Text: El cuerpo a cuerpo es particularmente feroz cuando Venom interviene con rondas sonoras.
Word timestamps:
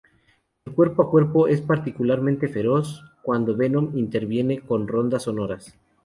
El 0.65 0.73
cuerpo 0.73 1.03
a 1.03 1.11
cuerpo 1.11 1.47
es 1.47 1.61
particularmente 1.61 2.47
feroz 2.47 3.05
cuando 3.21 3.55
Venom 3.55 3.95
interviene 3.95 4.61
con 4.61 4.87
rondas 4.87 5.21
sonoras. 5.21 5.75